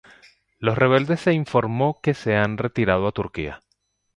Los 0.57 0.79
rebeldes 0.79 1.19
se 1.19 1.31
informó 1.31 2.01
que 2.01 2.15
se 2.15 2.35
han 2.35 2.57
retirado 2.57 3.05
a 3.07 3.11
Turquía. 3.11 3.59